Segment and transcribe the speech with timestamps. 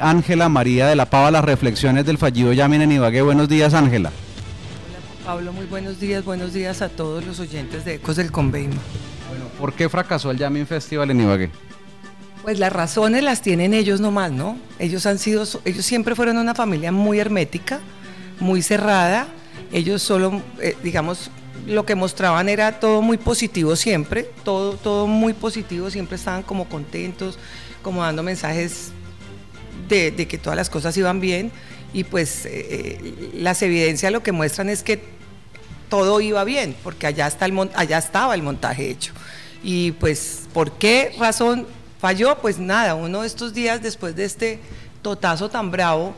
[0.00, 3.22] Ángela María de la Pava, las reflexiones del fallido Yamin en Ibagué.
[3.22, 4.10] Buenos días, Ángela.
[4.10, 6.24] Hola, Pablo, muy buenos días.
[6.24, 8.76] Buenos días a todos los oyentes de Ecos del Convenio.
[9.28, 11.50] Bueno, ¿por qué fracasó el Yamin Festival en Ibagué?
[12.42, 14.58] Pues las razones las tienen ellos nomás, ¿no?
[14.80, 17.78] Ellos han sido, ellos siempre fueron una familia muy hermética,
[18.40, 19.28] muy cerrada.
[19.70, 21.30] Ellos solo, eh, digamos,
[21.68, 26.68] lo que mostraban era todo muy positivo siempre, todo, todo muy positivo, siempre estaban como
[26.68, 27.38] contentos,
[27.80, 28.90] como dando mensajes
[29.94, 31.50] de, que todas las cosas iban bien
[31.92, 35.00] y pues eh, eh, las evidencias lo que muestran es que
[35.88, 39.12] todo iba bien, porque allá, está el, allá estaba el montaje hecho.
[39.62, 41.66] Y pues, ¿por qué razón
[42.00, 42.36] falló?
[42.38, 44.58] Pues nada, uno de estos días después de este
[45.02, 46.14] totazo tan bravo,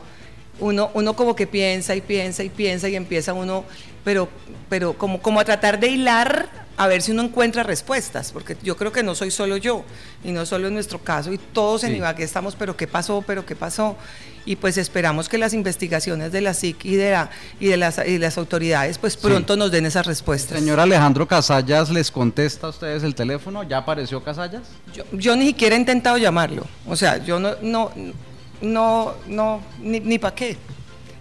[0.59, 3.65] uno, uno como que piensa y piensa y piensa y empieza uno,
[4.03, 4.27] pero,
[4.69, 8.77] pero como, como a tratar de hilar a ver si uno encuentra respuestas, porque yo
[8.77, 9.83] creo que no soy solo yo,
[10.23, 13.23] y no solo en nuestro caso, y todos en Ibagué estamos, pero ¿qué pasó?
[13.25, 13.97] ¿Pero qué pasó?
[14.45, 17.99] Y pues esperamos que las investigaciones de la SIC y de, la, y de, las,
[18.07, 20.59] y las autoridades pues pronto nos den esas respuestas.
[20.59, 23.63] Señor Alejandro Casallas, ¿les contesta a ustedes el teléfono?
[23.63, 24.63] ¿Ya apareció Casallas?
[24.93, 27.91] Yo, yo ni siquiera he intentado llamarlo, o sea, yo no, no,
[28.61, 30.57] no, no, ni, ni para qué.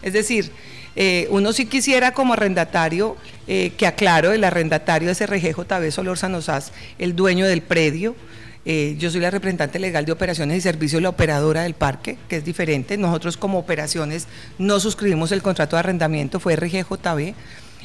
[0.03, 0.53] Es decir,
[0.97, 3.17] eh, uno sí quisiera como arrendatario,
[3.47, 8.17] eh, que aclaro, el arrendatario es RGJB Solórzano Sanozas, el dueño del predio.
[8.65, 12.37] Eh, yo soy la representante legal de operaciones y servicios, la operadora del parque, que
[12.37, 12.97] es diferente.
[12.97, 14.27] Nosotros como operaciones
[14.59, 17.35] no suscribimos el contrato de arrendamiento, fue RGJB.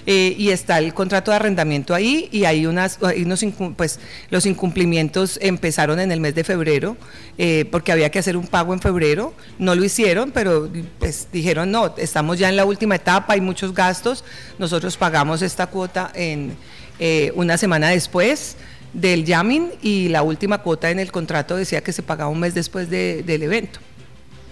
[0.08, 4.00] Eh, y está el contrato de arrendamiento ahí y hay unas, unos, pues
[4.32, 6.98] los incumplimientos empezaron en el mes de febrero
[7.38, 10.68] eh, porque había que hacer un pago en febrero, no lo hicieron, pero
[10.98, 14.24] pues dijeron no, estamos ya en la última etapa, hay muchos gastos,
[14.58, 16.58] nosotros pagamos esta cuota en
[16.98, 18.56] eh, una semana después
[18.94, 22.56] del Yamin y la última cuota en el contrato decía que se pagaba un mes
[22.56, 23.80] después del evento.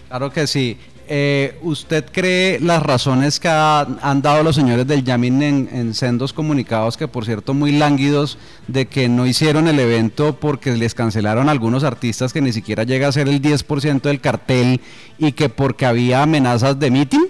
[0.09, 0.77] Claro que sí.
[1.11, 6.97] Eh, ¿Usted cree las razones que han dado los señores del Yamin en, sendos comunicados,
[6.97, 8.37] que por cierto muy lánguidos,
[8.67, 13.07] de que no hicieron el evento porque les cancelaron algunos artistas que ni siquiera llega
[13.07, 14.81] a ser el 10% del cartel
[15.17, 17.25] y que porque había amenazas de mitin?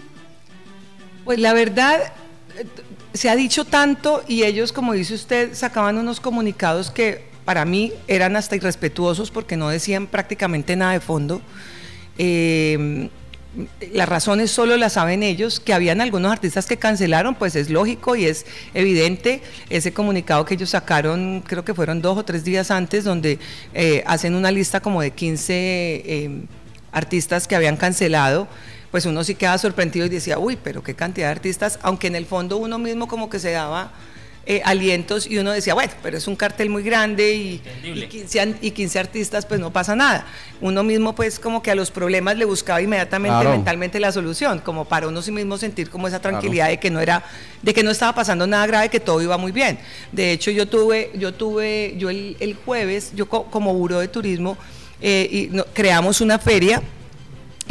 [1.23, 2.12] Pues la verdad,
[3.13, 7.94] se ha dicho tanto y ellos, como dice usted, sacaban unos comunicados que para mí
[8.09, 11.41] eran hasta irrespetuosos porque no decían prácticamente nada de fondo.
[12.18, 13.09] Eh,
[13.93, 18.15] las razones solo las saben ellos, que habían algunos artistas que cancelaron, pues es lógico
[18.15, 22.69] y es evidente ese comunicado que ellos sacaron, creo que fueron dos o tres días
[22.69, 23.39] antes, donde
[23.73, 26.41] eh, hacen una lista como de 15 eh,
[26.91, 28.47] artistas que habían cancelado.
[28.91, 32.15] Pues uno sí queda sorprendido y decía, uy, pero qué cantidad de artistas, aunque en
[32.15, 33.91] el fondo uno mismo como que se daba
[34.51, 38.55] eh, alientos y uno decía, bueno, pero es un cartel muy grande y, y, 15,
[38.63, 40.25] y 15 artistas, pues no pasa nada.
[40.59, 44.85] Uno mismo pues como que a los problemas le buscaba inmediatamente mentalmente la solución, como
[44.85, 47.23] para uno sí mismo sentir como esa tranquilidad de que no era,
[47.61, 49.77] de que no estaba pasando nada grave, que todo iba muy bien.
[50.11, 54.57] De hecho, yo tuve, yo tuve, yo el, jueves, yo como buró de turismo,
[54.99, 56.81] eh, y creamos una feria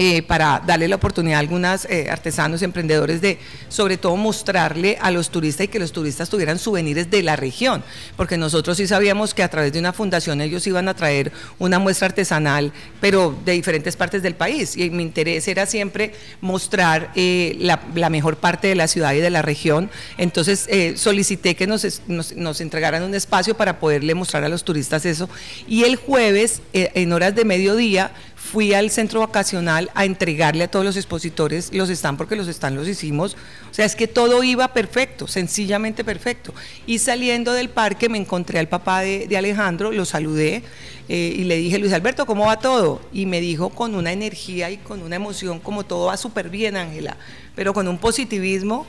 [0.01, 3.37] eh, para darle la oportunidad a algunos eh, artesanos, emprendedores de,
[3.69, 7.83] sobre todo, mostrarle a los turistas y que los turistas tuvieran souvenirs de la región,
[8.17, 11.81] porque nosotros sí sabíamos que a través de una fundación ellos iban a traer una
[11.81, 14.77] muestra artesanal, pero de diferentes partes del país.
[14.77, 19.31] Y mi interés era siempre mostrar eh, la, mejor parte de la ciudad y de
[19.31, 19.91] la región.
[20.17, 25.29] Entonces solicité que nos, nos, entregaran un espacio para poderle mostrar a los turistas eso.
[25.67, 28.13] Y el jueves, en horas de mediodía,
[28.49, 32.75] fui al centro vacacional a entregarle a todos los expositores los están porque los están
[32.75, 33.37] los hicimos.
[33.71, 36.55] O sea, es que todo iba perfecto, sencillamente perfecto.
[36.87, 40.63] Y saliendo del parque me encontré al papá de, Alejandro, lo saludé
[41.09, 43.03] eh, y le dije, Luis Alberto, ¿cómo va todo?
[43.13, 46.77] Y me dijo con una energía y con una emoción, como todo va súper bien,
[46.77, 47.19] Ángela,
[47.55, 48.87] pero con un positivismo.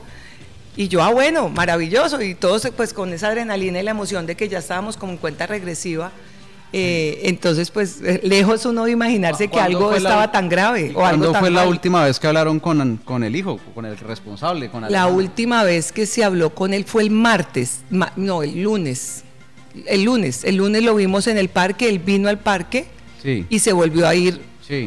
[0.76, 2.22] Y yo, ah, bueno, maravilloso.
[2.22, 5.18] Y todos pues con esa adrenalina y la emoción de que ya estábamos como en
[5.18, 6.12] cuenta regresiva
[6.72, 10.90] eh, entonces, pues, eh, lejos uno de imaginarse que algo estaba tan grave.
[10.90, 14.70] O ¿Cuándo fue la última vez que hablaron con, con, el hijo, con el responsable?
[14.70, 17.80] Con la última vez que se habló con él fue el martes,
[18.16, 19.24] no, el lunes.
[19.86, 22.86] El lunes, el lunes lo vimos en el parque, él vino al parque
[23.24, 24.40] y se volvió a ir.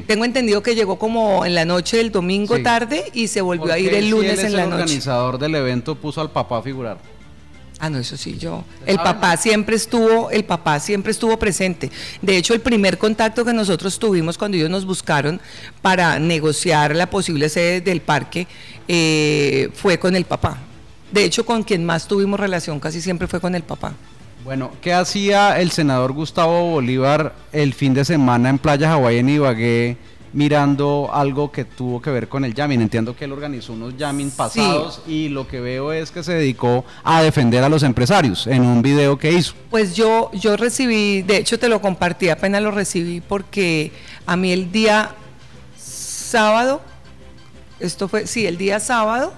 [0.07, 3.79] Tengo entendido que llegó como en la noche del domingo tarde y se volvió a
[3.79, 4.75] ir el lunes en la noche.
[4.75, 6.97] El organizador del evento puso al papá a figurar.
[7.83, 8.63] Ah, no, eso sí, yo.
[8.85, 11.91] El papá siempre estuvo, el papá siempre estuvo presente.
[12.21, 15.41] De hecho, el primer contacto que nosotros tuvimos cuando ellos nos buscaron
[15.81, 18.47] para negociar la posible sede del parque
[18.87, 20.59] eh, fue con el papá.
[21.11, 23.91] De hecho, con quien más tuvimos relación casi siempre fue con el papá.
[24.45, 29.27] Bueno, ¿qué hacía el senador Gustavo Bolívar el fin de semana en Playa Hawái en
[29.27, 29.97] Ibagué
[30.33, 32.81] mirando algo que tuvo que ver con el jamming.
[32.81, 36.83] Entiendo que él organizó unos jamming pasados y lo que veo es que se dedicó
[37.03, 39.53] a defender a los empresarios en un video que hizo.
[39.69, 43.91] Pues yo, yo recibí, de hecho te lo compartí, apenas lo recibí porque
[44.25, 45.15] a mí el día
[45.77, 46.81] sábado,
[47.79, 49.33] esto fue, sí, el día sábado,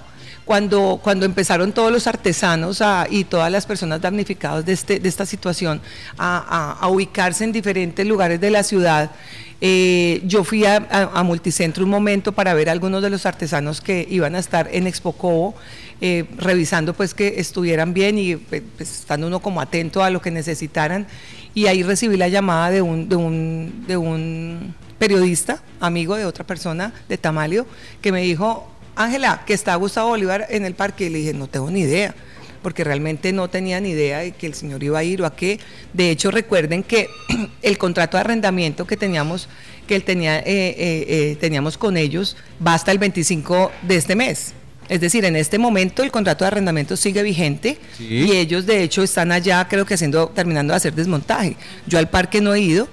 [0.46, 5.26] cuando, cuando empezaron todos los artesanos y todas las personas damnificadas de, este, de esta
[5.26, 5.82] situación
[6.18, 9.12] a, ubicarse en diferentes lugares de la ciudad,
[9.60, 14.36] eh, yo fui a, Multicentro un momento para ver algunos de los artesanos que iban
[14.36, 15.56] a estar en Expo Cobo,
[16.02, 20.22] eh, revisando pues que estuvieran bien y pues, pues, estando uno como atento a lo
[20.22, 21.08] que necesitaran.
[21.56, 26.46] Y ahí recibí la llamada de un, de un, de un periodista, amigo de otra
[26.46, 27.66] persona de Tamalio,
[28.02, 31.06] que me dijo, Ángela, que está Gustavo Bolívar en el parque.
[31.06, 32.16] Y le dije, no tengo ni idea,
[32.62, 35.36] porque realmente no tenía ni idea de que el señor iba a ir o a
[35.36, 35.60] qué.
[35.94, 37.10] De hecho, recuerden que
[37.62, 39.50] el contrato de arrendamiento que teníamos,
[39.88, 44.16] que él tenía, eh, eh, eh, teníamos con ellos va hasta el 25 de este
[44.16, 44.54] mes.
[44.88, 49.02] Es decir, en este momento el contrato de arrendamiento sigue vigente y ellos de hecho
[49.02, 51.58] están allá, creo que haciendo, terminando de hacer desmontaje.
[51.88, 52.88] Yo al parque no he ido,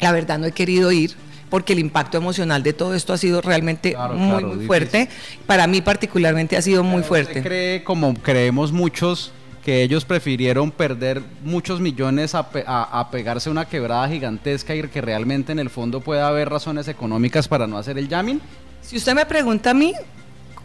[0.00, 1.14] la verdad no he querido ir
[1.50, 5.08] porque el impacto emocional de todo esto ha sido realmente muy, fuerte.
[5.46, 7.42] Para mí particularmente ha sido muy fuerte.
[7.42, 9.32] cree, como creemos muchos,
[9.64, 15.58] que ellos prefirieron perder muchos millones a, pegarse una quebrada gigantesca y que realmente en
[15.58, 18.40] el fondo pueda haber razones económicas para no hacer el jamming?
[18.80, 19.92] Si usted me pregunta a mí,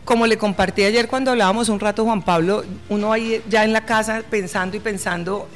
[0.06, 3.86] como le compartí ayer cuando hablábamos un rato, Juan Pablo, uno ahí ya en la
[3.86, 5.48] casa pensando y pensando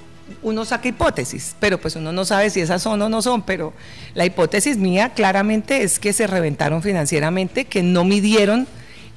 [0.41, 3.73] uno saca hipótesis, pero pues uno no sabe si esas son o no son, pero
[4.13, 8.67] la hipótesis mía claramente es que se reventaron financieramente, que no midieron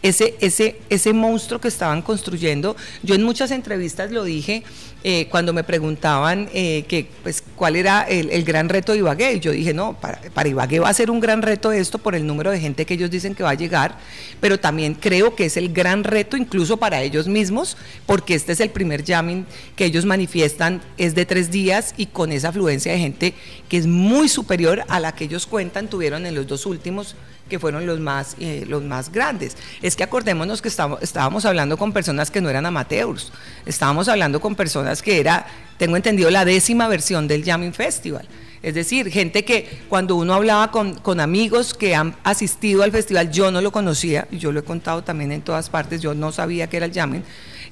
[0.03, 2.77] ese, ese, ese monstruo que estaban construyendo.
[3.03, 4.65] Yo en muchas entrevistas lo dije
[5.05, 9.41] eh, cuando me preguntaban eh, que, pues, cuál era el, gran reto de Ibagué.
[9.41, 12.25] Yo dije, no, para, para, Ibagué va a ser un gran reto esto por el
[12.25, 13.99] número de gente que ellos dicen que va a llegar,
[14.41, 17.77] pero también creo que es el gran reto incluso para ellos mismos,
[18.07, 19.45] porque este es el primer jamming
[19.75, 23.35] que ellos manifiestan, es de tres días y con esa afluencia de gente
[23.69, 27.17] que es muy superior a la que ellos cuentan, tuvieron en los dos últimos
[27.53, 29.59] que fueron los más, eh, los más grandes.
[29.83, 33.31] Es que acordémonos que estábamos, estábamos hablando con personas que no eran amateurs,
[33.67, 35.47] estábamos hablando con personas que era,
[35.77, 38.27] tengo entendido, la décima versión del Jamming Festival.
[38.63, 43.31] Es decir, gente que cuando uno hablaba con, con, amigos que han asistido al festival,
[43.31, 46.33] yo no lo conocía, y yo lo he contado también en todas partes, yo no
[46.33, 47.23] sabía que era el jamming,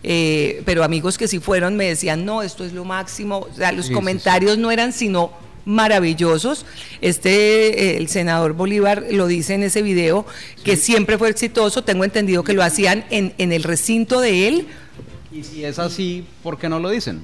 [0.02, 3.72] eh, pero amigos que sí fueron me decían, no, esto es lo máximo, o sea,
[3.72, 5.30] los comentarios no eran sino
[5.70, 6.66] maravillosos.
[7.00, 10.26] Este, eh, el senador Bolívar lo dice en ese video,
[10.64, 11.82] que siempre fue exitoso.
[11.82, 14.66] Tengo entendido que lo hacían en, en el recinto de él.
[15.32, 17.22] Y si es así, ¿por qué no lo dicen?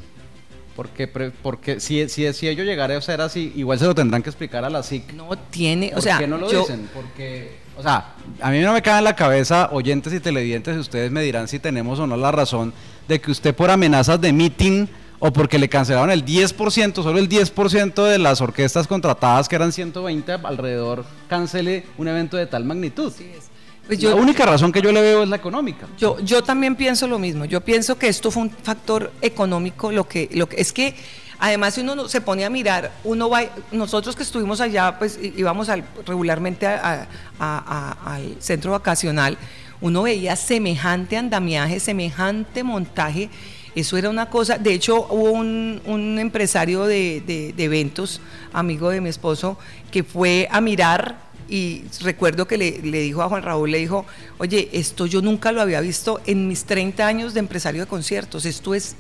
[0.76, 4.28] Porque, porque si, si, si ellos llegaran a ser así, igual se lo tendrán que
[4.28, 5.14] explicar a la SIC.
[5.14, 6.16] No tiene, o sea.
[6.16, 6.88] ¿Por qué no lo dicen?
[6.94, 11.10] Porque, o sea, a mí no me cae en la cabeza, oyentes y televidentes, ustedes
[11.10, 12.74] me dirán si tenemos o no la razón
[13.08, 14.86] de que usted por amenazas de meeting
[15.18, 19.72] o porque le cancelaron el 10%, solo el 10% de las orquestas contratadas, que eran
[19.72, 23.12] 120 alrededor, cancele un evento de tal magnitud.
[23.86, 25.86] Pues la única razón que yo le veo es la económica.
[25.96, 27.44] Yo, yo también pienso lo mismo.
[27.44, 29.92] Yo pienso que esto fue un factor económico.
[29.92, 30.96] Lo que, lo que es que,
[31.38, 35.68] además, si uno se pone a mirar, uno va, nosotros que estuvimos allá, pues íbamos
[35.68, 39.38] al, regularmente al centro vacacional,
[39.80, 43.30] uno veía semejante andamiaje, semejante montaje
[43.76, 49.58] eso era una cosa, de hecho hubo un, empresario de, eventos, amigo de mi esposo,
[49.92, 51.18] que fue a mirar
[51.48, 54.06] y recuerdo que le, le, dijo a Juan Raúl, le dijo,
[54.38, 58.46] oye, esto yo nunca lo había visto en mis 30 años de empresario de conciertos,
[58.46, 58.96] esto es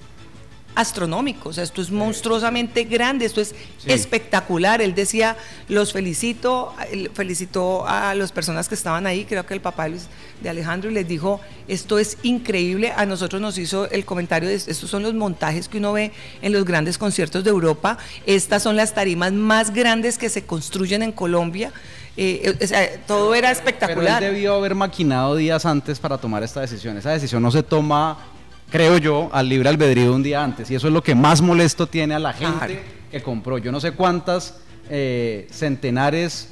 [0.76, 3.54] astronómico, o sea, esto es monstruosamente grande, esto es
[3.86, 4.82] espectacular.
[4.82, 5.36] Él decía,
[5.68, 6.74] los felicito,
[7.14, 11.08] felicitó a las personas que estaban ahí, creo que el papá de Alejandro, y les
[11.08, 12.92] dijo, esto es increíble.
[12.94, 16.52] A nosotros nos hizo el comentario, de, estos son los montajes que uno ve en
[16.52, 21.12] los grandes conciertos de Europa, estas son las tarimas más grandes que se construyen en
[21.12, 21.72] Colombia.
[22.18, 24.20] Eh, o sea, todo era espectacular.
[24.20, 26.96] Pero él debió haber maquinado días antes para tomar esta decisión.
[26.96, 28.35] Esa decisión no se toma
[28.70, 30.70] creo yo, al libre albedrío un día antes.
[30.70, 33.58] Y eso es lo que más molesto tiene a la gente que compró.
[33.58, 34.58] Yo no sé cuántas
[34.90, 36.50] eh, centenares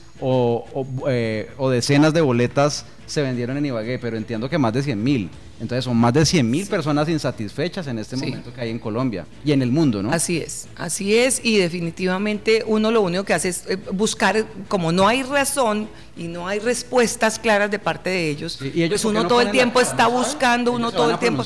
[1.09, 5.03] eh, o, decenas de boletas se vendieron en Ibagué, pero entiendo que más de 100
[5.03, 5.31] mil.
[5.61, 9.25] Entonces son más de 100 mil personas insatisfechas en este momento que hay en Colombia
[9.45, 10.11] y en el mundo, ¿no?
[10.11, 14.91] Así es, así es y definitivamente uno lo único que hace es eh, buscar, como
[14.91, 19.05] no hay razón y no hay respuestas claras de parte de ellos, ¿Y ellos pues
[19.05, 21.45] uno todo el tiempo está buscando, uno todo el tiempo...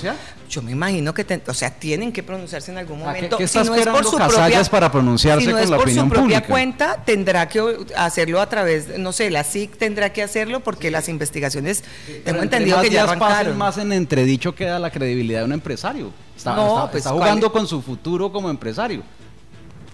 [0.48, 3.36] yo me imagino que, o sea, tienen que pronunciarse en algún momento.
[3.36, 6.42] ¿Qué, si no es por su propia, para pronunciarse si no es por su propia
[6.42, 7.62] cuenta, tendrá que
[7.96, 12.80] hacerlo a través, no sé, la SIC tendrá que hacerlo porque las investigaciones, tengo entendido
[12.80, 13.56] que ya arrancaron.
[13.56, 16.12] más en entredicho queda la credibilidad de un empresario.
[16.36, 19.02] Está, no, pues, jugando con su futuro como empresario.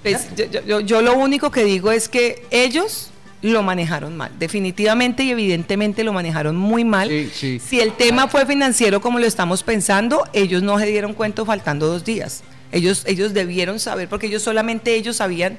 [0.03, 0.29] Pues,
[0.85, 4.33] yo lo único que digo es que ellos lo manejaron mal.
[4.39, 7.11] Definitivamente y evidentemente lo manejaron muy mal.
[7.33, 11.87] Si el tema fue financiero como lo estamos pensando, ellos no se dieron cuenta faltando
[11.87, 12.43] dos días.
[12.73, 15.59] Ellos, ellos debieron saber, porque ellos solamente ellos sabían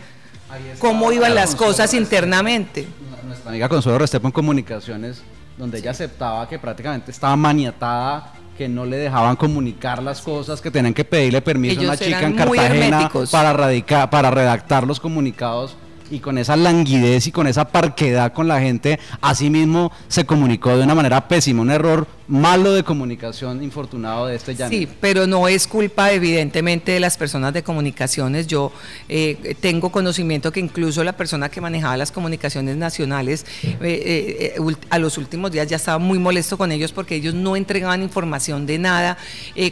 [0.79, 2.87] cómo iban las cosas internamente.
[3.25, 5.21] Nuestra amiga Consuelo Restrepo en Comunicaciones,
[5.57, 10.71] donde ella aceptaba que prácticamente estaba maniatada que no le dejaban comunicar las cosas, que
[10.71, 15.75] tenían que pedirle permiso a una chica en Cartagena para, para redactar los comunicados
[16.11, 20.75] y con esa languidez y con esa parquedad con la gente, así mismo se comunicó
[20.77, 25.47] de una manera pésima, un error malo de comunicación infortunado de este Sí, pero no
[25.47, 28.47] es culpa evidentemente de las personas de comunicaciones.
[28.47, 28.71] Yo
[29.09, 34.97] eh, tengo conocimiento que incluso la persona que manejaba las comunicaciones nacionales eh, eh, a
[34.97, 38.79] los últimos días ya estaba muy molesto con ellos porque ellos no entregaban información de
[38.79, 39.17] nada.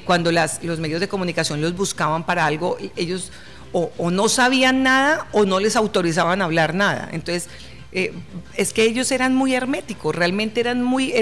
[0.05, 3.31] cuando las, los medios de comunicación los buscaban para algo, ellos
[3.73, 7.09] o, no sabían nada o no les autorizaban a hablar nada.
[7.11, 7.49] Entonces,
[7.91, 8.13] eh,
[8.55, 11.13] es que ellos eran muy herméticos, realmente eran muy,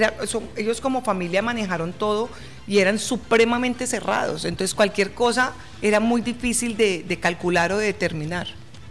[0.55, 2.29] ellos como familia manejaron todo
[2.67, 4.46] y eran supremamente cerrados.
[4.46, 8.48] Entonces, cualquier cosa era muy difícil de, calcular o de determinar.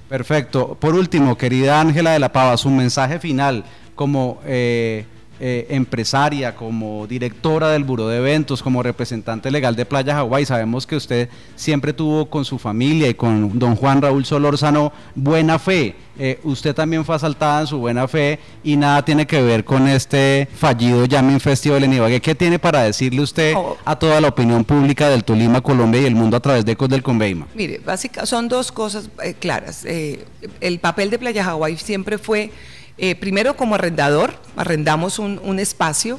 [0.08, 0.76] Perfecto.
[0.80, 3.64] Por último, querida Ángela de la Pava, su mensaje final
[3.94, 4.40] como...
[4.44, 5.06] Eh,
[5.42, 10.44] eh, empresaria, como directora del Buró de Eventos, como representante legal de Playa Hawái.
[10.44, 15.58] Sabemos que usted siempre tuvo con su familia y con don Juan Raúl Solórzano buena
[15.58, 15.94] fe.
[16.18, 19.88] Eh, usted también fue asaltada en su buena fe y nada tiene que ver con
[19.88, 22.20] este fallido Yamin Festival en Ibagué.
[22.20, 23.78] ¿Qué tiene para decirle usted oh.
[23.86, 26.90] a toda la opinión pública del Tolima, Colombia y el mundo a través de Ecos
[26.90, 27.46] del Conveima?
[27.54, 29.86] Mire, básicamente son dos cosas eh, claras.
[29.86, 32.50] el papel de Playa Hawái siempre fue
[32.98, 36.18] eh, primero como arrendador, arrendamos un, espacio,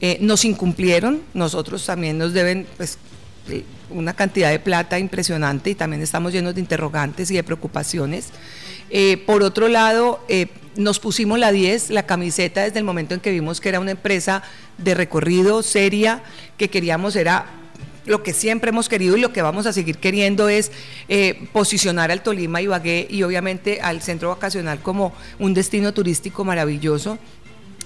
[0.00, 2.98] eh, nos incumplieron, nosotros también nos deben pues,
[3.48, 8.28] eh, una cantidad de plata impresionante y también estamos llenos de interrogantes y de preocupaciones.
[9.26, 10.24] por otro lado,
[10.76, 13.92] nos pusimos la 10, la camiseta desde el momento en que vimos que era una
[13.92, 14.42] empresa
[14.78, 16.22] de recorrido seria,
[16.56, 17.59] que queríamos era
[18.06, 20.72] lo que siempre hemos querido y lo que vamos a seguir queriendo es
[21.08, 27.18] eh, posicionar al Tolima, Ibagué y obviamente al centro vacacional como un destino turístico maravilloso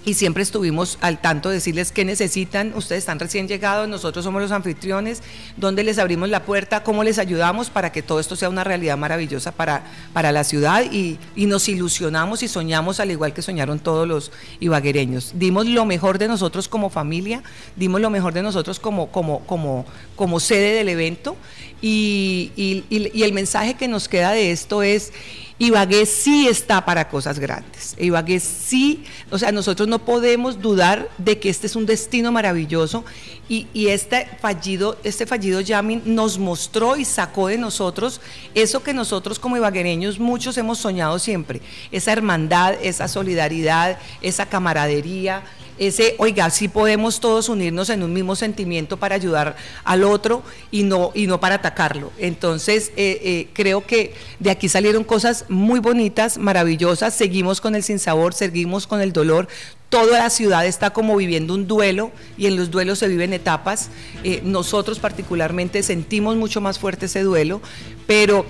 [0.04, 4.42] y siempre estuvimos al tanto de decirles qué necesitan, ustedes están recién llegados, nosotros somos
[4.42, 5.22] los anfitriones,
[5.56, 8.98] dónde les abrimos la puerta, cómo les ayudamos para que todo esto sea una realidad
[8.98, 14.08] maravillosa para, para la ciudad y, nos ilusionamos y soñamos al igual que soñaron todos
[14.08, 15.32] los ibaguereños.
[15.34, 17.42] Dimos lo mejor de nosotros como familia,
[17.76, 19.84] dimos lo mejor de nosotros como, como, como,
[20.16, 21.36] como sede del evento.
[21.82, 25.12] Y, y el mensaje que nos queda de esto es
[25.56, 27.94] Ibagué sí está para cosas grandes.
[27.98, 33.04] Ibagué sí, o sea, nosotros no podemos dudar de que este es un destino maravilloso
[33.48, 38.20] y, este fallido, este fallido Yamin nos mostró y sacó de nosotros
[38.54, 41.60] eso que nosotros como ibaguereños muchos hemos soñado siempre,
[41.92, 45.44] esa hermandad, esa solidaridad, esa camaradería,
[45.78, 50.84] ese, oiga, sí podemos todos unirnos en un mismo sentimiento para ayudar al otro y
[50.84, 52.12] no, y no para atacarlo.
[52.18, 57.82] Entonces, eh, eh, creo que de aquí salieron cosas muy bonitas, maravillosas, seguimos con el
[57.82, 59.48] sinsabor, seguimos con el dolor,
[59.88, 63.90] toda la ciudad está como viviendo un duelo y en los duelos se viven etapas.
[64.24, 67.60] Eh, nosotros particularmente sentimos mucho más fuerte ese duelo,
[68.06, 68.44] pero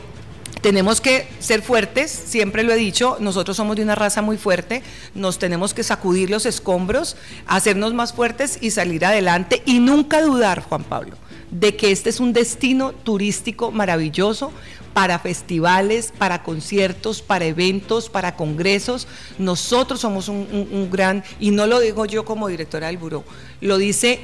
[0.61, 4.82] tenemos que ser fuertes, siempre lo he dicho, nosotros somos de una raza muy fuerte,
[5.14, 10.62] nos tenemos que sacudir los escombros, hacernos más fuertes y salir adelante y nunca dudar,
[10.62, 11.16] Juan Pablo,
[11.50, 14.52] de que este es un destino turístico maravilloso
[14.94, 19.08] para festivales, para conciertos, para eventos, para congresos.
[19.38, 23.25] Nosotros somos un, gran, y no lo digo yo como directora del buró,
[23.61, 24.20] lo dice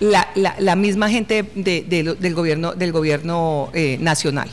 [0.00, 4.50] la, misma gente del gobierno, del gobierno eh, nacional.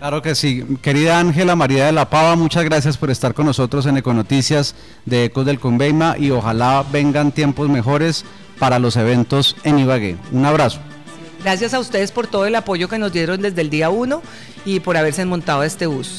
[0.00, 0.64] Claro que sí.
[0.80, 5.26] Querida Ángela María de la Pava, muchas gracias por estar con nosotros en Econoticias de
[5.26, 8.24] Ecos del Conveima y ojalá vengan tiempos mejores
[8.58, 10.16] para los eventos en Ibagué.
[10.32, 10.80] Un abrazo.
[11.42, 14.22] Gracias a ustedes por todo el apoyo que nos dieron desde el día uno
[14.64, 16.18] y por haberse montado este bus.